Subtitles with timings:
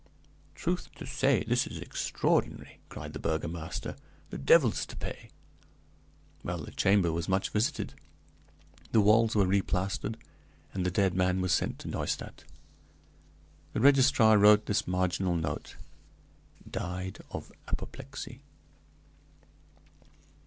[0.55, 3.95] "'Truth to say, this is extraordinary!' cried the burgomaster;
[4.31, 5.29] 'the devil's to pay.'
[6.43, 7.93] Well, the chamber was much visited;
[8.93, 10.15] the walls were replastered,
[10.73, 12.45] and the dead man was sent to Neustadt.
[13.73, 15.75] "The registrar wrote this marginal note:
[16.67, 18.41] "'Died of apoplexy.'